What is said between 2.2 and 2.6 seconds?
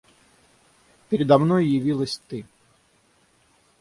ты